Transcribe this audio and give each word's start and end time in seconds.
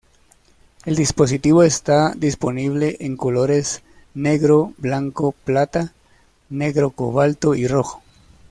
El 0.83 0.95
dispositivo 0.95 1.61
está 1.61 2.15
disponible 2.17 2.97
en 3.01 3.15
colores 3.15 3.83
negro, 4.15 4.73
blanco 4.79 5.33
plata, 5.45 5.93
negro 6.49 6.89
cobalto 6.89 7.53
y 7.53 7.67
rojo. 7.67 8.01